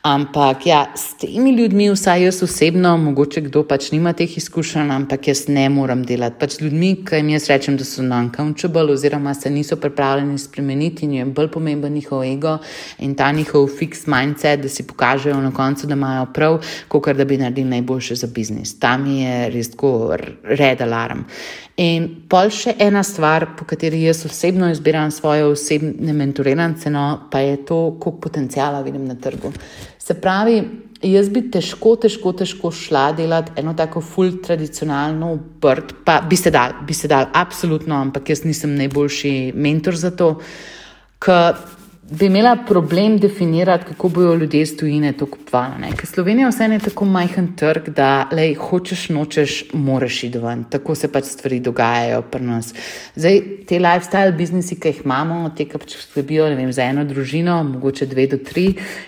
[0.02, 5.28] Ampak ja, s temi ljudmi, vsaj jaz osebno, mogoče kdo pač nima teh izkušenj, ampak
[5.30, 6.40] jaz ne morem delati.
[6.42, 11.11] Pač z ljudmi, ki jim jaz rečem, da so non-countable, oziroma se niso pripravljeni spremeniti
[11.12, 12.58] in je bolj pomemben njihov ego
[13.00, 17.26] in ta njihov fix mindset, da si pokažejo na koncu, da imajo prav, kot da
[17.26, 18.80] bi naredili najboljše za biznis.
[18.80, 21.26] Tam je res tako red alarm.
[21.82, 27.40] In pol še ena stvar, po kateri jaz osebno izbiram svoje osebne mentorirance, no, pa
[27.40, 29.54] je to, koliko potencijala vidim na trgu.
[29.98, 30.62] Se pravi,
[31.02, 36.52] jaz bi težko, težko, težko šla delati eno tako full tradicionalno obrt, pa bi se
[36.52, 40.36] dal, bi se dal, absolutno, ampak jaz nisem najboljši mentor za to.
[41.22, 41.54] Ker
[42.12, 45.92] bi imela problem definirati, kako bodo ljudje iz tujine to kupovali.
[45.98, 50.64] Ker Slovenija vseeno je tako majhen trg, da le hočeš, nočeš, moraš iti ven.
[50.70, 52.74] Tako se pač stvari dogajajo pri nas.
[53.16, 57.62] Zdaj, te lifestyle biznisi, ki jih imamo, te, ki pač skrbijo vem, za eno družino,
[57.70, 58.66] mogoče dve do tri,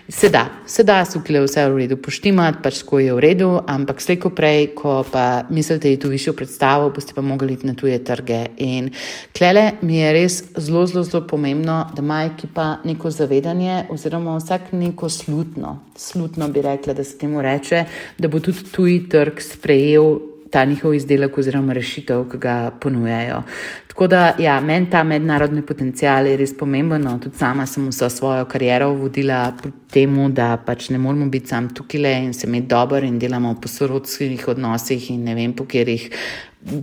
[0.07, 3.51] se da, se da, so kle vse v redu poštimati, pač ko je v redu,
[3.67, 7.75] ampak slejko prej, ko pa mislite iti v višjo predstavo, boste pa mogli iti na
[7.75, 8.45] tuje trge.
[8.63, 8.93] In
[9.35, 14.71] klele mi je res zelo, zelo, zelo pomembno, da ima ekipa neko zavedanje, oziroma vsak
[14.71, 17.85] neko slutno, slutno bi rekla, da se temu reče,
[18.17, 20.19] da bo tudi tuji trg sprejel
[20.53, 23.41] ta njihov izdelek oziroma rešitev, ki ga ponujajo.
[23.89, 27.01] Tako da, ja, meni ta mednarodni potencial je res pomemben.
[27.01, 31.49] No, tudi sama sem vso svojo kariero vodila proti temu, da pač ne moramo biti
[31.49, 35.65] sam tukaj in se imeti dobro in delamo po sorodskih odnosih in ne vem po
[35.65, 36.09] katerih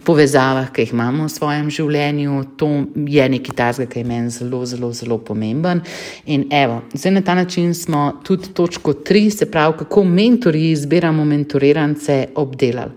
[0.04, 2.42] povezavah, ki jih imamo v svojem življenju.
[2.60, 2.68] To
[3.08, 5.82] je nekaj tazga, ki je meni zelo, zelo, zelo pomemben.
[6.26, 11.24] In evo, zdaj na ta način smo tudi točko tri, se pravi, kako mentori izbiramo
[11.24, 12.92] mentorirance obdelali.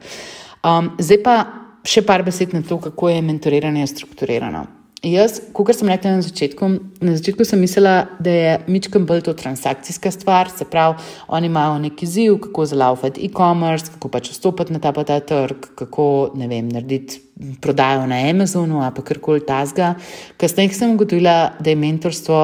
[0.63, 1.37] Um, zdaj pa
[1.83, 4.82] še par besed na to, kako je mentoriranje strukturirano.
[5.03, 6.67] Jaz, kot sem rekla na začetku,
[7.03, 10.95] na začetku sem mislila, da je Mičkem bolj to transakcijska stvar, se pravi,
[11.27, 15.67] oni imajo neki ziv, kako zalaufati e-commerce, kako pač vstopiti na ta pa ta trg,
[15.75, 16.05] kako
[16.39, 17.19] ne vem, narediti
[17.61, 19.97] prodajo na Amazonu ali karkoli tasga.
[20.39, 22.39] Kasneje sem ugotovila, da je mentorstvo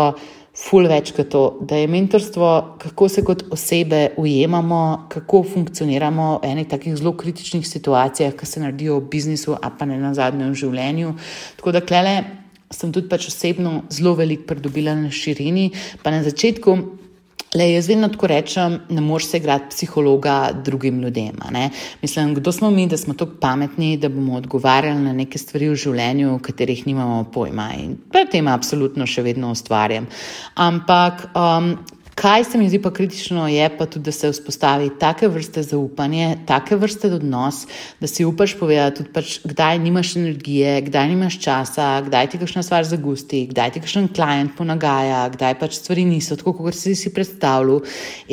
[0.59, 2.49] ful več kot to, da je mentorstvo,
[2.81, 8.59] kako se kot osebe ujemamo, kako funkcioniramo v enih takih zelo kritičnih situacijah, ki se
[8.59, 11.15] naredijo v biznisu, a pa ne na zadnjem življenju.
[11.61, 12.17] Tako da klele
[12.71, 15.71] sem tudi pač osebno zelo veliko pridobila na širini,
[16.03, 16.77] pa na začetku.
[17.57, 21.39] Le, jaz vedno tako rečem, ne moreš se igrati psihologa drugim ljudem.
[22.01, 25.75] Mislim, kdo smo mi, da smo tako pametni, da bomo odgovarjali na neke stvari v
[25.75, 27.71] življenju, o katerih nimamo pojma.
[27.81, 30.05] In pred tem absolutno še vedno ustvarjam.
[30.61, 31.73] Ampak um,
[32.19, 36.37] Kaj se mi zdi pa kritično, je pa tudi, da se vzpostavi take vrste zaupanje,
[36.47, 37.61] take vrste odnos,
[37.99, 42.63] da si upaš povedati, tudi pač, kdaj nimaš energije, kdaj nimaš časa, kdaj ti kakšna
[42.67, 47.13] stvar zagusti, kdaj ti kakšen klient ponagaja, kdaj pač stvari niso tako, kot si si
[47.15, 47.85] predstavljal.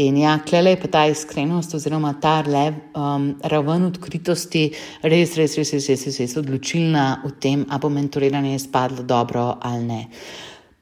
[0.02, 4.64] In ja, klele je pa ta iskrenost oziroma ta lev, um, raven odkritosti
[5.04, 9.46] res, res, res, res, res, res, res odločilna v tem, ali bo mentoriranje spadlo dobro
[9.62, 10.02] ali ne.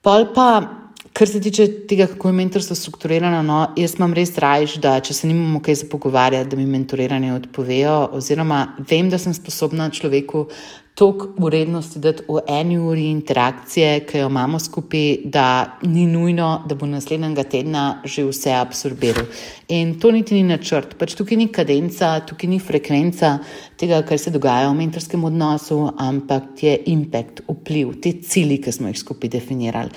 [0.01, 0.81] Pol pa.
[1.15, 5.15] Kar se tiče tega, kako je mentorstvo strukturirano, no, jaz imam res rajš, da če
[5.15, 10.49] se nimamo kaj za pogovarjati, da mi mentoriranje odpovejo, oziroma vem, da sem sposobna človeku
[10.95, 16.75] toliko vrednosti dati v eni uri interakcije, ki jo imamo skupaj, da ni nujno, da
[16.75, 19.27] bo naslednjega tedna že vse absorbiral.
[19.69, 23.39] In to niti ni načrt, pač tukaj ni kadenca, tukaj ni frekvenca
[23.77, 28.93] tega, kar se dogaja v mentorskem odnosu, ampak je impact, vpliv, te cilji, ki smo
[28.93, 29.91] jih skupaj definirali.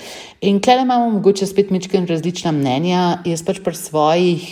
[0.50, 4.50] In klede imamo mogoče spet mečken različna mnenja, jaz pač pri svojih.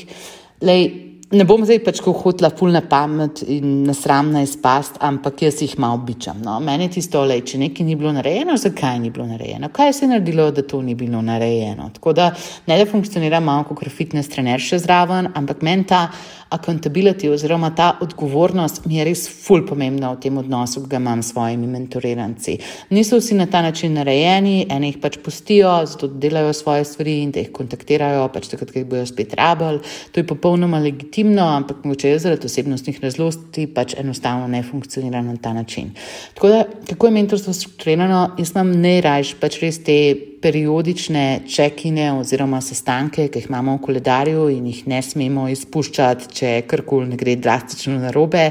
[0.62, 5.74] Lej, ne bom zdaj pač ko hodila fulna pamet in nasramna izpast, ampak jaz jih
[5.82, 6.38] malo običam.
[6.44, 6.58] No.
[6.62, 10.04] Meni je tisto, le, če nekaj ni bilo narejeno, zakaj ni bilo narejeno, kaj se
[10.04, 11.90] je naredilo, da to ni bilo narejeno.
[11.98, 12.30] Tako da
[12.66, 16.06] ne da funkcionira malo kot fitness trener še zraven, ampak meni ta
[16.48, 21.22] accountability oziroma ta odgovornost mi je res ful pomembna v tem odnosu, ki ga imam
[21.22, 22.54] s svojimi mentoriranci.
[22.94, 27.32] Niso vsi na ta način narejeni, eni jih pač pustijo, zato delajo svoje stvari in
[27.34, 29.82] te jih kontaktirajo, pač takrat, ko jih bojo spet rabili.
[30.12, 35.36] To je popolnoma legitimno, ampak mogoče jaz zaradi osebnostnih razlosti pač enostavno ne funkcionira na
[35.36, 35.90] ta način.
[36.34, 42.60] Tako da, kako je mentorstvo strukturirano, jaz imam najrajš pač res te periodične čekine oziroma
[42.60, 47.36] sestanke, ki jih imamo v koledarju in jih ne smemo izpuščati, če karkoli ne gre
[47.36, 48.50] drastično narobe.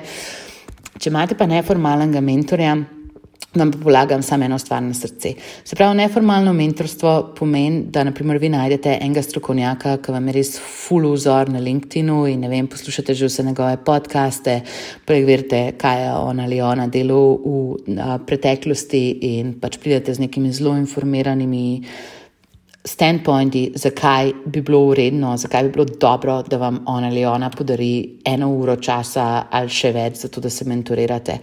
[0.99, 2.75] Če imate pa neformalnega mentorja,
[3.55, 5.33] vam pa polagam samo eno stvar na srce.
[5.63, 10.55] Se pravi, neformalno mentorstvo pomeni, da naprimer vi najdete enega strokovnjaka, ki vam je res
[10.59, 14.59] full vzor na LinkedIn-u in ne vem, poslušate že vse njegove podcaste,
[15.05, 20.51] preverite, kaj je on ali ona delal v a, preteklosti in pač pridete z nekimi
[20.51, 21.65] zelo informiranimi
[22.85, 28.19] standpointi, zakaj bi bilo uredno, zakaj bi bilo dobro, da vam on ali ona podari
[28.25, 31.39] eno uro časa ali še več, zato da se mentorirate.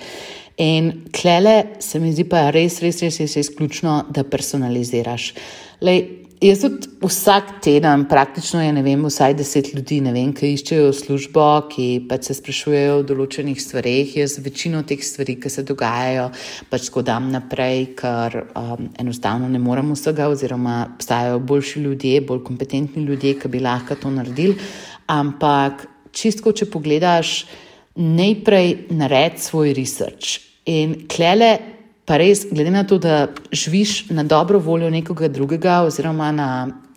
[0.63, 5.33] In klele se mi zdi pa res, res, res, res, res ključno, da personaliziraš.
[5.83, 6.03] Lej,
[6.43, 10.93] jaz tudi vsak teden, praktično je ne vem, vsaj deset ljudi, ne vem, ki iščejo
[10.95, 14.13] službo, ki pač se sprašujejo o določenih stvarih.
[14.21, 16.29] Jaz večino teh stvari, ki se dogajajo,
[16.71, 23.03] pač skodam naprej, ker um, enostavno ne morem vsega, oziroma obstajajo boljši ljudje, bolj kompetentni
[23.09, 24.55] ljudje, ki bi lahko to naredili.
[25.11, 27.35] Ampak čistko, če pogledaš
[27.99, 30.52] najprej nared svoj research.
[30.71, 31.57] In klele,
[32.07, 36.49] pa res, glede na to, da živiš na dobro voljo nekoga drugega, oziroma na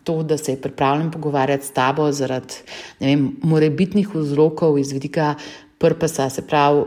[0.05, 2.61] to, da se je pripravljen pogovarjati s tabo zaradi
[3.41, 5.33] morebitnih vzrokov iz vidika
[5.77, 6.85] prpasa, se pravi.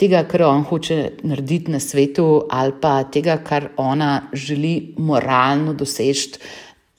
[0.00, 6.40] Tega, kar on hoče narediti na svetu, ali pa tega, kar ona želi moralno doseči,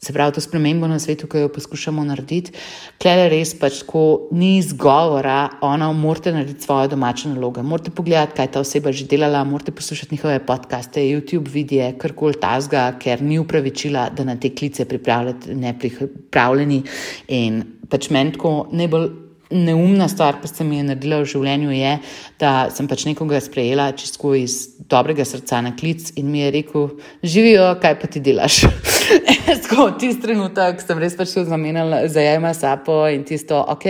[0.06, 2.54] se pravi, to spremembo na svetu, ki jo poskušamo narediti,
[3.02, 7.64] klede res pač tako ni izgovora, ona morate narediti svojo domačo nalogo.
[7.64, 12.88] Morate pogledati, kaj ta oseba že delala, morate poslušati njihove podcaste, YouTube videe, karkoli tasga,
[13.02, 16.82] ker ni upravičila, da na te klice pripravljate nepripravljeni
[17.28, 21.94] in pač meni tako najbolj neumna stvar, ki se mi je naredila v življenju, je,
[22.42, 24.58] da sem pač nekoga sprejela čisto iz
[24.90, 26.90] dobrega srca na klic in mi je rekel:
[27.24, 28.64] Živijo, kaj pa ti delaš.
[29.66, 33.90] Tako, tisti trenutek sem res pač zamenjala, zajema sapo in tisto, ok.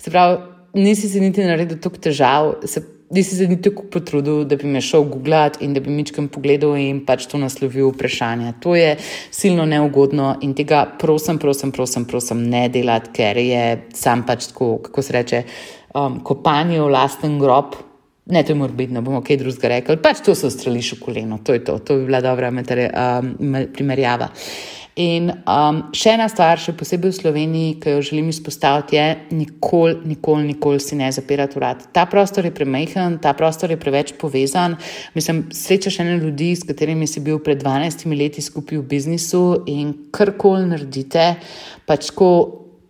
[0.00, 0.38] Se pravi,
[0.80, 2.54] nisi si niti naredil toliko težav.
[3.10, 6.74] Nisi se niti tako potrudil, da bi me šel googlati in da bi mičkam pogledal
[6.76, 8.52] in pač to naslovil vprašanje.
[8.60, 8.96] To je
[9.30, 13.64] silno neugodno in tega prosim, prosim, prosim, prosim ne delati, ker je
[13.94, 15.42] sam pač tako, kako se reče,
[15.94, 17.78] um, kopanje v lasten grob
[18.26, 19.94] Ne, to je morbidno, bomo kaj drugega rekli.
[20.02, 23.54] Pač to so streliš v koleno, to je to, to bi bila dobra metare, um,
[23.70, 24.32] primerjava.
[24.96, 29.04] In um, še ena stvar, še posebej v Sloveniji, ki jo želim izpostaviti, je,
[29.36, 31.84] nikoli, nikoli, nikoli si ne zapirati vrat.
[31.92, 34.78] Ta prostor je premehen, ta prostor je preveč povezan.
[35.12, 39.92] Mislim, srečaš ene ljudi, s katerimi si bil pred 12 leti skupaj v biznisu in
[40.16, 41.34] karkoli naredite,
[41.84, 42.30] pač ko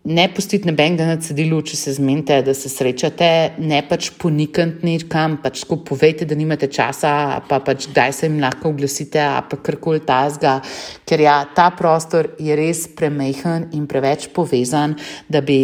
[0.07, 5.35] ne pustiti nobenega na cedilu, če se zmenite, da se srečate, ne pač ponikati nekam,
[5.42, 10.05] pač ko povejte, da nimate časa, pa pač kdaj se jim lahko oglasite, pa karkoli
[10.07, 10.61] tazga,
[11.09, 14.95] ker ja, ta prostor je res premehen in preveč povezan,
[15.27, 15.59] da bi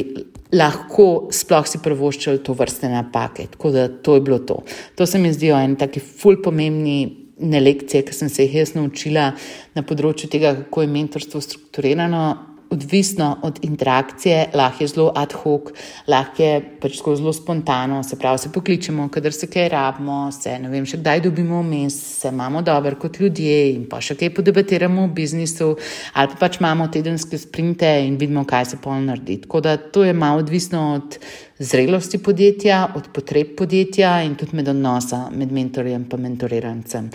[0.53, 3.47] lahko sploh si prvoščili to vrste napake.
[3.55, 4.63] Tako da to je bilo to.
[4.99, 7.19] To se mi zdijo en taki ful pomembni.
[7.43, 9.33] Ne lekcije, ki sem se jih jaz naučila
[9.75, 15.73] na področju tega, kako je mentorstvo strukturirano, odvisno od interakcije, lahko je zelo ad hoc,
[16.09, 20.71] lahko je pač zelo spontano, se pravi, se pokličemo, kadar se kaj rabimo, se ne
[20.73, 25.07] vem, še kdaj dobimo vmes, se imamo dobro kot ljudje in pa še kaj podebatiramo
[25.07, 25.75] v biznisu,
[26.15, 29.43] ali pa pač imamo tedenske sprinte in vidimo, kaj se pol naredi.
[29.45, 31.19] Tako da to je malo odvisno od
[31.59, 37.11] zrelosti podjetja, od potreb podjetja in tudi med odnosa med mentorjem in mentorirancem.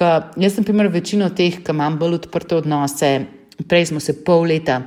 [0.00, 3.12] Jaz sem, primer, večino teh, ki imam bolj odprte odnose.
[3.68, 4.80] Prej smo se pol leta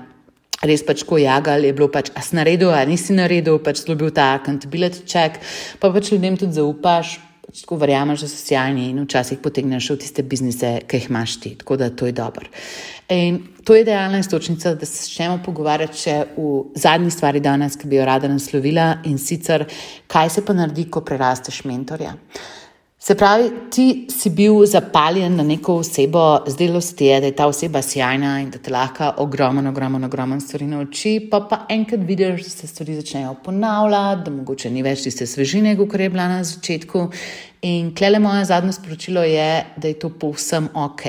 [0.64, 3.96] res pač ko jagal, je bilo pač, a si naredil, a nisi naredil, pač to
[3.98, 5.42] bil ta accountability check,
[5.80, 7.20] pa pač ljudem tudi zaupaš.
[7.46, 11.36] Pač tako verjameš, da so sjajni in včasih potegneš v tiste biznise, ki jih imaš
[11.44, 12.50] ti, tako da to je dobro.
[13.14, 17.88] In to je idealna istočnica, da se začnemo pogovarjati še v zadnji stvari danes, ki
[17.88, 19.68] bi jo rada naslovila in sicer,
[20.10, 22.16] kaj se pa naredi, ko prerasteš mentorja.
[23.08, 27.36] Se pravi, ti si bil zapaljen na neko osebo, zdelo se ti je, da je
[27.36, 32.02] ta oseba sjajna in da te lahko ogromno, ogromno, ogromno stvari nauči, pa pa enkrat
[32.02, 36.26] vidiš, da se stvari začnejo ponavljati, da mogoče ni več tiste svežine, kot je bila
[36.28, 37.06] na začetku.
[37.66, 41.02] In klele moje zadnje sporočilo je, da je to povsem ok.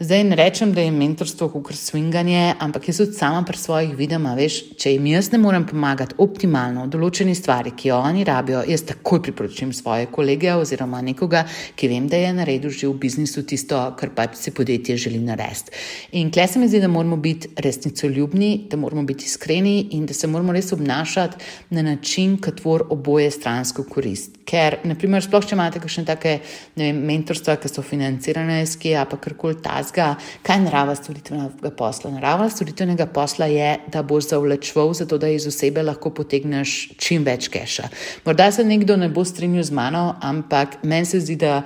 [0.00, 4.32] Zdaj ne rečem, da je mentorstvo kot swinganje, ampak jaz tudi sama pri svojih vidama,
[4.34, 8.64] veš, če jim jaz ne morem pomagati optimalno v določeni stvari, ki jo oni rabijo,
[8.66, 11.44] jaz takoj priporočim svoje kolege oziroma nekoga,
[11.78, 15.70] ki vem, da je naredil že v biznisu tisto, kar pač si podjetje želi narediti.
[16.18, 20.18] In klele se mi zdi, da moramo biti resnicoljubni, da moramo biti iskreni in da
[20.18, 21.38] se moramo res obnašati
[21.70, 24.42] na način, ki tvor oboje stransko korist.
[24.50, 26.38] Ker, naprimer, sploh če imate kakšne take
[26.76, 32.10] vem, mentorstva, ki so financirane iz KIA, pa karkoli tasga, kaj je narava storitvenega posla.
[32.16, 37.50] Narava storitvenega posla je, da boš zavlečval, zato da iz osebe lahko potegneš čim več
[37.52, 37.90] keša.
[38.24, 41.62] Morda se nekdo ne bo strinjal z mano, ampak meni se zdi, da.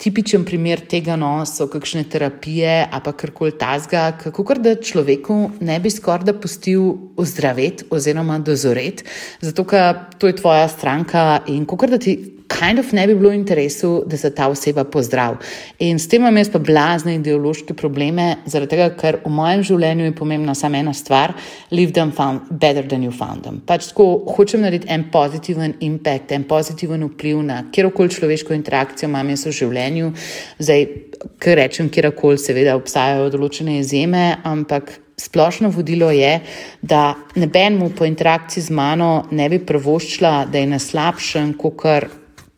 [0.00, 5.36] Tipičen primer tega no, so kakšne terapije ali pa karkoli tasga, kako kar da človeku
[5.60, 9.04] ne bi skoraj da pustil ozdraveti oziroma dozoreti,
[9.44, 12.16] zato ker to je tvoja stranka in kako da ti
[12.50, 15.38] kind of ne bi bilo v interesu, da se ta oseba pozdrav.
[15.78, 20.08] In s tem imam jaz pa blazne ideološke probleme, zaradi tega, ker v mojem življenju
[20.08, 21.34] je pomembna samo ena stvar:
[21.70, 23.60] live them found better than you found them.
[23.66, 29.30] Pač tako hočem narediti en pozitiven impact, en pozitiven vpliv na kjerkoli človeško interakcijo imam
[29.30, 30.10] jaz v življenju.
[30.58, 30.88] Zdaj,
[31.40, 34.98] ker rečem, kjerkoli, seveda obstajajo določene izjeme, ampak.
[35.20, 36.30] Splošno vodilo je,
[36.80, 42.06] da nobenemu po interakciji z mano ne bi prvoščila, da je na slabšem, kot kar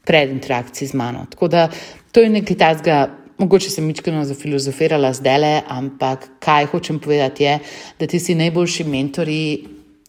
[0.05, 1.27] pred interakcijo z mano.
[1.31, 1.69] Tako da
[2.13, 7.59] to je nekaj tajnega, mogoče sem mičkano zafilozofirala zdaj le, ampak kaj hočem povedati je,
[7.99, 9.43] da ti si najboljši mentori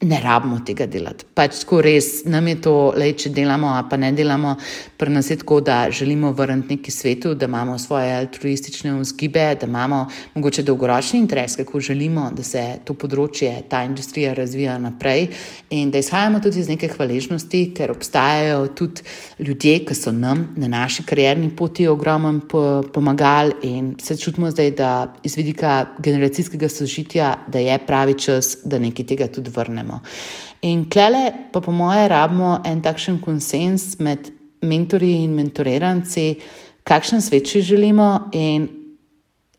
[0.01, 1.25] ne rabimo tega delati.
[1.34, 4.56] Pač tako res nam je to, le če delamo, a pa ne delamo,
[4.99, 9.67] pri nas je tako, da želimo vrniti neki svetu, da imamo svoje altruistične vzgibe, da
[9.67, 15.29] imamo mogoče dolgoročni interes, kako želimo, da se to področje, ta industrija razvija naprej
[15.71, 19.06] in da izhajamo tudi iz neke hvaležnosti, ker obstajajo tudi
[19.39, 22.34] ljudje, ki so nam na naši karjerni poti ogromno
[22.93, 24.91] pomagali in se čutimo zdaj, da
[25.23, 30.02] iz vidika generacijskega sožitja, da je pravi čas, da nekaj tega tudi vrnemo delamo.
[30.62, 36.39] In klele, pa po moje, rabimo en takšen konsens med mentorji in mentoriranci,
[36.84, 38.67] kakšen svet si želimo in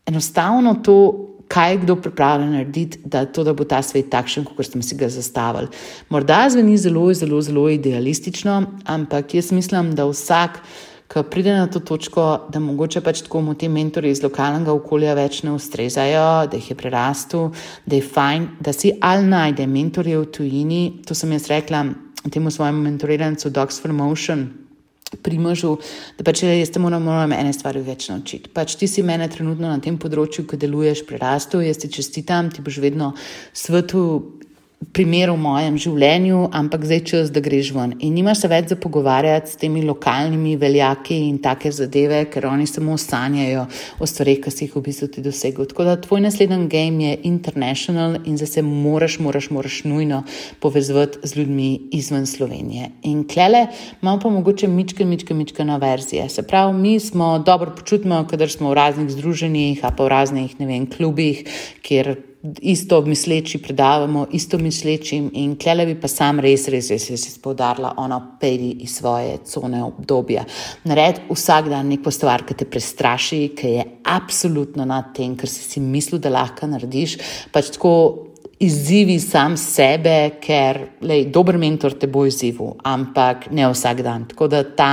[0.05, 1.21] enostavno to.
[1.45, 4.95] Kaj je kdo pripravljen narediti, da, to, da bo ta svet takšen, kot smo si
[4.97, 5.67] ga zastavili?
[6.09, 10.57] Morda zveni zelo, zelo, zelo idealistično, ampak jaz mislim, da vsak,
[11.07, 15.13] ki pride na to točko, da mogoče pač tako mu ti mentori iz lokalnega okolja
[15.17, 17.49] več ne ustrezajo, da jih je prerastel,
[17.85, 20.83] da je fajn, da si ali najde mentorje v tujini.
[21.05, 21.85] To sem jaz rekla
[22.31, 24.47] temu svojemu mentorirancu Docs for Motion.
[25.21, 25.77] Pri možu,
[26.17, 28.49] da pač jaz te moram, moram ene stvari več naučiti.
[28.51, 32.65] Pač ti si mene trenutno na tem področju, ki deluješ, prerastel, jaz ti čestitam, ti
[32.65, 33.13] boš vedno
[33.53, 34.01] svetu
[34.95, 37.95] primer v mojem življenju, ampak zdaj čas, da greš ven.
[38.05, 42.67] In nimaš se več za pogovarjati s temi lokalnimi veljaki in take zadeve, ker oni
[42.69, 43.65] samo sanjajo
[43.99, 45.67] o stvarih, ki si jih v bistvu ti dosegel.
[45.67, 50.23] Tako da tvoj naslednji game je international in zdaj se moraš, moraš, moraš nujno
[50.63, 52.91] povezati z ljudmi izven Slovenije.
[53.09, 53.65] In klele
[54.01, 56.29] imamo pa mogoče mičke, mičke, mičke na verzije.
[56.29, 60.55] Se pravi, mi smo dobro počutimo, kadar smo v raznih združenjih, a pa v raznih,
[60.59, 61.43] ne vem, klubih,
[61.83, 62.15] kjer
[62.61, 67.93] isto misleči predavamo, isto mislečim in klele bi pa sam res, res, res, res izpodarila
[67.97, 70.45] ono peri iz svoje cone obdobja.
[70.83, 75.65] Nared vsak dan neko stvar, ki te prestraši, ki je absolutno nad tem, kar si
[75.65, 77.17] si mislil, da lahko narediš,
[77.53, 77.95] pač tako
[78.59, 84.27] izzivi sam sebe, ker lej, dober mentor te bo izzivil, ampak ne vsak dan.
[84.31, 84.91] Tako da ta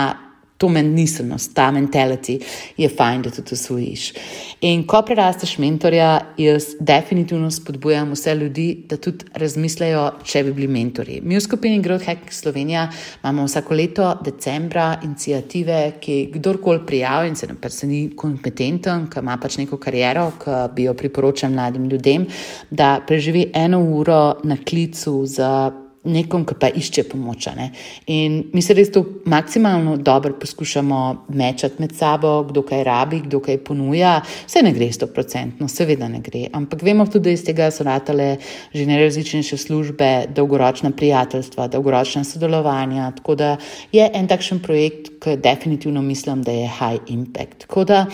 [0.62, 2.38] to mentalnost, ta mentality
[2.76, 4.12] je fajn, da tudi usvojiš.
[4.60, 10.68] In ko prerasteš mentorja, jaz definitivno spodbujam vse ljudi, da tudi razmislejo, če bi bili
[10.70, 11.18] mentori.
[11.24, 12.86] Mi v skupini Growth Hack Slovenija
[13.24, 19.18] imamo vsako leto decembra inicijative, ki kdorkoli prijavi in se nam pač ni kompetenten, ki
[19.18, 22.30] ima pač neko kariero, ki bi jo priporočal mladim ljudem,
[22.70, 25.72] da preživi eno uro na klicu za
[26.05, 27.46] nekom, ki pa išče pomoč.
[27.57, 27.68] Ne?
[28.11, 33.40] In mi se res to maksimalno dobro poskušamo mečati med sabo, kdo kaj rabi, kdo
[33.40, 34.16] kaj ponuja.
[34.46, 36.46] Vse ne gre sto procentno, seveda ne gre.
[36.53, 38.36] Ampak vemo tudi, da iz tega so ratale
[38.74, 43.12] že najrazličnejše službe, dolgoročna prijateljstva, dolgoročna sodelovanja.
[43.16, 43.57] Tako da
[43.92, 47.66] je en takšen projekt, ki definitivno mislim, da je high impact.
[47.66, 48.07] Tako da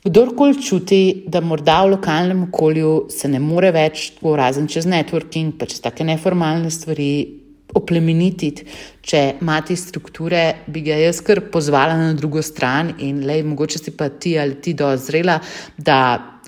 [0.00, 5.68] Kdorkoli čuti, da morda v lokalnem okolju se ne more več, razen čez networking, pa
[5.68, 7.10] čez take neformalne stvari,
[7.76, 8.64] oplemenititi,
[9.06, 13.92] če imate strukture, bi ga jaz kar pozvala na drugo stran in le, mogoče si
[13.94, 15.36] pa ti ali ti dozrela,
[15.76, 15.98] da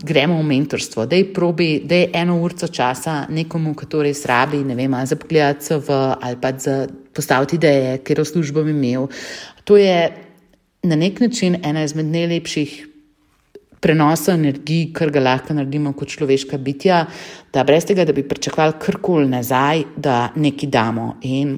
[0.03, 4.25] gremo v mentorstvo, da je probi, da je eno urco časa nekomu, ki to res
[4.27, 8.65] rabi, ne vem, za pogledati se v ali pa za postaviti ideje, ker v službo
[8.67, 9.07] bi imel.
[9.69, 10.11] To je
[10.83, 12.92] na nek način ena izmed najlepših
[13.83, 17.03] prenosa energije, kar ga lahko naredimo kot človeška bitja,
[17.53, 21.09] da brez tega, da bi pričakovali karkoli nazaj, da nekaj damo.
[21.27, 21.57] In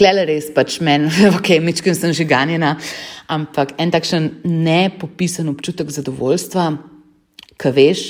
[0.00, 2.76] klele res pač meni, ok, mečkim sem že ganjena,
[3.28, 6.70] ampak en takšen nepopisan občutek zadovoljstva,
[7.60, 8.08] ki veš.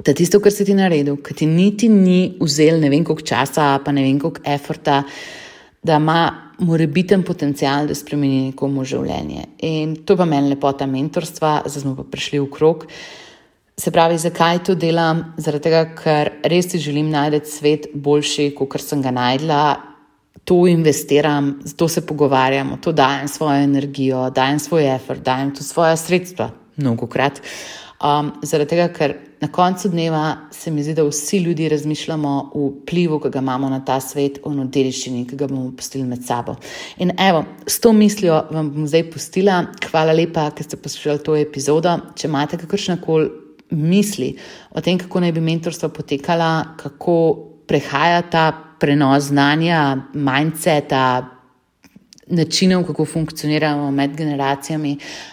[0.00, 3.74] Da tisto, kar si ti naredil, ki ti niti ni vzel ne vem koliko časa,
[3.84, 5.02] pa ne vem koliko eforta,
[5.84, 9.46] da ima morebiten potencial, da spremeni nekomu življenje.
[9.66, 12.86] In to pa meni lepota mentorstva, zdaj smo pa prišli v krog.
[13.80, 15.22] Se pravi, zakaj to delam?
[15.40, 19.62] Zaradi tega, ker res si želim najti svet boljši, kot sem ga najdla.
[20.44, 25.96] To investiram, zato se pogovarjam, to dajem svojo energijo, dajem svoj effort, dajem tudi svoje
[26.00, 26.50] sredstva,
[26.80, 27.40] mnogo krat.
[28.00, 32.66] Um, zaradi tega, ker na koncu dneva se mi zdi, da vsi ljudje razmišljamo o
[32.68, 36.56] vplivu, ki ga imamo na ta svet, o dediščini, ki ga bomo pustili med sabo.
[36.98, 39.62] In evo, s to mislijo vam bom zdaj pustila.
[39.90, 41.96] Hvala lepa, ker ste poslušali to epizodo.
[42.14, 43.30] Če imate kakršne koli
[43.70, 44.34] misli
[44.70, 47.16] o tem, kako naj bi mentorstvo potekala, kako
[47.70, 48.46] prehaja ta
[48.80, 51.04] prenos znanja, mindseta.
[52.30, 54.92] Načinov, kako funkcioniramo med generacijami,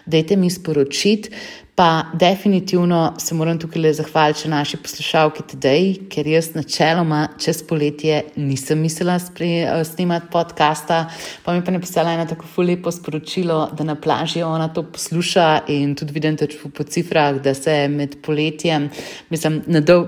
[0.10, 1.30] dajte mi sporočiti,
[1.78, 8.24] Pa definitivno se moram tukaj le zahvaliti naši poslušalki Tedej, ker jaz načeloma čez poletje
[8.36, 11.06] nisem mislila eh, snemati podcasta.
[11.44, 15.60] Pa mi pa je napisala eno tako lepo sporočilo, da na plaži ona to posluša
[15.68, 18.90] in tudi vidim, da če po cifrah, da se med poletjem,
[19.30, 20.08] mislim, dol,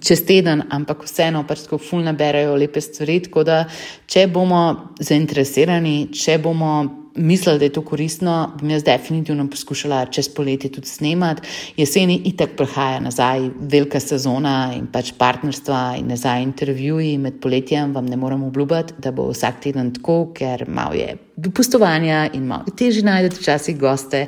[0.00, 3.20] čez teden, ampak vseeno pač tako fulno berajo lepe stvari.
[3.28, 3.66] Tako da,
[4.06, 10.28] če bomo zainteresirani, če bomo mislila, da je to koristno, bom jaz definitivno poskušala čez
[10.34, 11.42] poletje tudi snemati.
[11.76, 17.94] Jeseni itak prihaja nazaj velika sezona in pač partnerstva in nazaj intervjuji med poletjem.
[17.94, 22.72] Vam ne morem obljubiti, da bo vsak teden tako, ker malo je dopustovanja in malo
[22.76, 24.26] težje najdete včasih goste,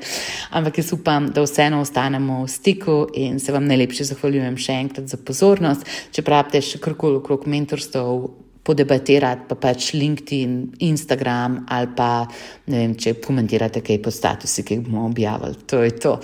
[0.50, 5.12] ampak jaz upam, da vseeno ostanemo v stiku in se vam najlepše zahvaljujem še enkrat
[5.12, 5.86] za pozornost.
[6.12, 8.06] Če pravite še karkoli okrog mentorstva,
[8.62, 12.26] podebatirati, pa pač LinkedIn, Instagram ali pa
[12.70, 15.58] ne vem, če komentirate kaj pod statusi, ki jih bomo objavili.
[15.70, 16.16] To je to.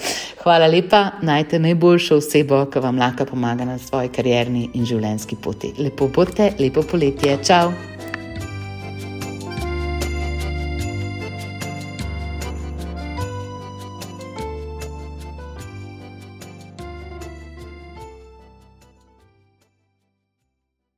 [0.44, 5.74] Hvala lepa, najte najboljšo osebo, ki vam lahko pomaga na svoji karjerni in življenjski poti.
[5.82, 7.72] Lepo bote, lepo poletje, čau!